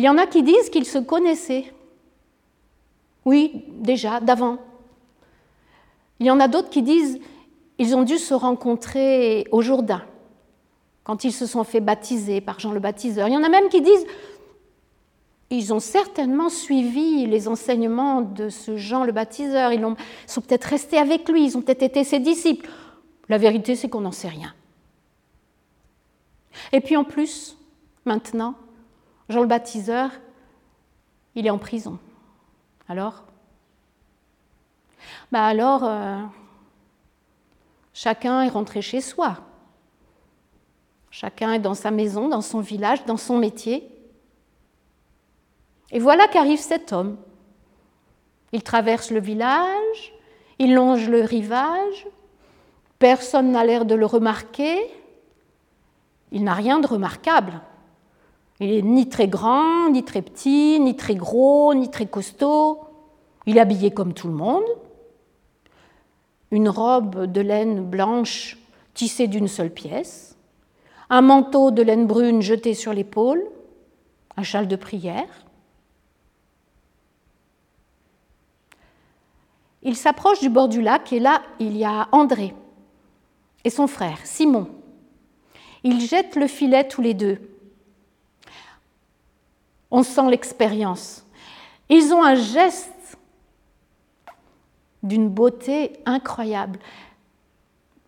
[0.00, 1.70] Il y en a qui disent qu'ils se connaissaient.
[3.26, 4.56] Oui, déjà, d'avant.
[6.18, 7.20] Il y en a d'autres qui disent
[7.76, 10.02] ils ont dû se rencontrer au Jourdain,
[11.04, 13.28] quand ils se sont fait baptiser par Jean le Baptiseur.
[13.28, 14.06] Il y en a même qui disent
[15.50, 19.84] ils ont certainement suivi les enseignements de ce Jean le Baptiseur, ils
[20.26, 22.70] sont peut-être restés avec lui, ils ont peut-être été ses disciples.
[23.28, 24.54] La vérité, c'est qu'on n'en sait rien.
[26.72, 27.58] Et puis en plus,
[28.06, 28.54] maintenant,
[29.30, 30.10] Jean le Baptiseur,
[31.36, 31.98] il est en prison.
[32.88, 33.22] Alors?
[35.30, 36.18] Bah Alors, euh,
[37.94, 39.38] chacun est rentré chez soi.
[41.12, 43.88] Chacun est dans sa maison, dans son village, dans son métier.
[45.92, 47.16] Et voilà qu'arrive cet homme.
[48.52, 50.12] Il traverse le village,
[50.58, 52.08] il longe le rivage,
[52.98, 54.76] personne n'a l'air de le remarquer,
[56.32, 57.60] il n'a rien de remarquable.
[58.60, 62.80] Il est ni très grand, ni très petit, ni très gros, ni très costaud.
[63.46, 64.64] Il est habillé comme tout le monde.
[66.50, 68.58] Une robe de laine blanche
[68.92, 70.36] tissée d'une seule pièce,
[71.08, 73.42] un manteau de laine brune jeté sur l'épaule,
[74.36, 75.46] un châle de prière.
[79.82, 82.54] Il s'approche du bord du lac et là, il y a André
[83.64, 84.68] et son frère, Simon.
[85.82, 87.38] Ils jettent le filet tous les deux.
[89.90, 91.26] On sent l'expérience.
[91.88, 93.18] Ils ont un geste
[95.02, 96.78] d'une beauté incroyable.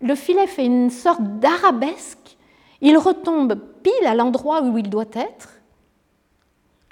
[0.00, 2.36] Le filet fait une sorte d'arabesque.
[2.80, 5.60] Il retombe pile à l'endroit où il doit être,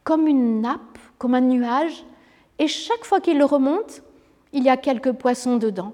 [0.04, 2.04] comme une nappe, comme un nuage,
[2.58, 4.02] et chaque fois qu'il le remonte,
[4.52, 5.92] il y a quelques poissons dedans.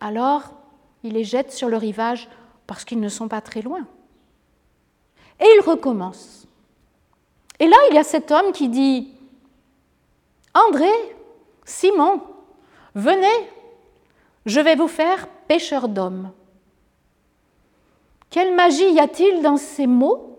[0.00, 0.52] Alors,
[1.02, 2.28] il les jette sur le rivage
[2.66, 3.86] parce qu'ils ne sont pas très loin.
[5.40, 6.35] Et il recommence.
[7.58, 9.12] Et là, il y a cet homme qui dit,
[10.54, 10.90] André,
[11.64, 12.20] Simon,
[12.94, 13.50] venez,
[14.44, 16.30] je vais vous faire pêcheur d'hommes.
[18.30, 20.38] Quelle magie y a-t-il dans ces mots?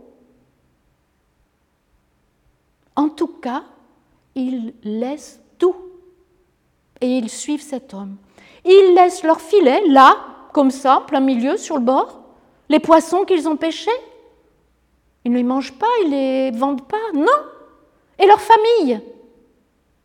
[2.96, 3.64] En tout cas,
[4.36, 5.76] ils laissent tout
[7.02, 8.18] et ils suivent cet homme.
[8.66, 10.18] Ils laissent leur filet là,
[10.54, 12.22] comme ça, plein milieu, sur le bord,
[12.70, 13.90] les poissons qu'ils ont pêchés.
[15.28, 17.28] Ils ne les mangent pas, ils ne les vendent pas, non.
[18.18, 19.02] Et leur famille,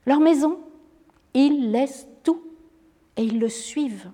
[0.04, 0.58] leur maison,
[1.32, 2.42] ils laissent tout
[3.16, 4.10] et ils le suivent.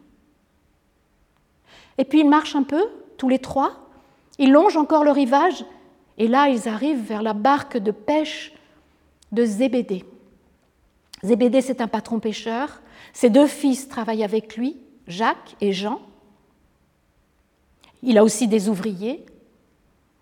[1.97, 2.85] Et puis ils marchent un peu,
[3.17, 3.89] tous les trois,
[4.39, 5.65] ils longent encore le rivage,
[6.19, 8.53] et là ils arrivent vers la barque de pêche
[9.33, 10.05] de Zébédée.
[11.23, 12.83] Zébédée, c'est un patron pêcheur.
[13.15, 14.77] Ses deux fils travaillent avec lui,
[15.07, 16.03] Jacques et Jean.
[18.03, 19.25] Il a aussi des ouvriers.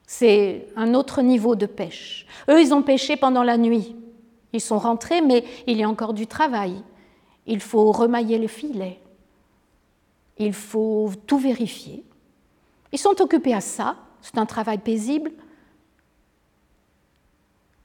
[0.07, 2.27] C'est un autre niveau de pêche.
[2.49, 3.97] Eux, ils ont pêché pendant la nuit.
[4.53, 6.83] Ils sont rentrés, mais il y a encore du travail.
[7.47, 9.01] Il faut remailler les filets.
[10.39, 12.05] Il faut tout vérifier.
[12.93, 13.97] Ils sont occupés à ça.
[14.23, 15.33] C'est un travail paisible.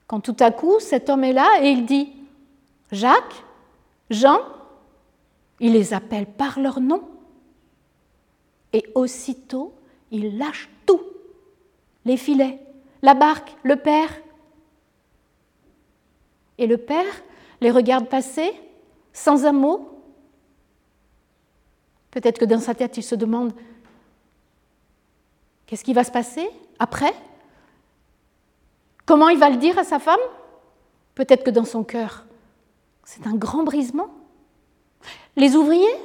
[0.06, 2.12] Quand tout à coup, cet homme est là et il dit
[2.90, 3.44] Jacques,
[4.10, 4.40] Jean,
[5.58, 7.02] il les appelle par leur nom.
[8.72, 9.74] Et aussitôt,
[10.10, 11.00] il lâche tout,
[12.04, 12.60] les filets,
[13.02, 14.10] la barque, le père.
[16.58, 17.22] Et le père
[17.60, 18.52] les regarde passer
[19.12, 19.88] sans un mot.
[22.10, 23.52] Peut-être que dans sa tête, il se demande,
[25.66, 26.48] qu'est-ce qui va se passer
[26.78, 27.14] après?
[29.06, 30.20] Comment il va le dire à sa femme?
[31.14, 32.26] Peut-être que dans son cœur,
[33.04, 34.10] c'est un grand brisement.
[35.36, 35.96] Les ouvriers,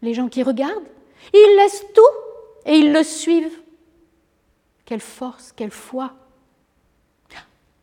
[0.00, 0.88] les gens qui regardent,
[1.32, 2.31] ils laissent tout
[2.66, 3.60] et ils le suivent.
[4.84, 6.14] Quelle force, quelle foi.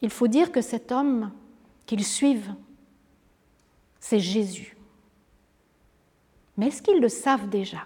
[0.02, 1.32] Il faut dire que cet homme
[1.86, 2.54] qu'ils suivent,
[4.00, 4.78] c'est Jésus.
[6.58, 7.86] Mais est-ce qu'ils le savent déjà?